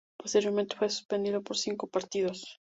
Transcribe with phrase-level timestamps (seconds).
[0.17, 2.59] Posteriormente fue suspendido por cinco partidos.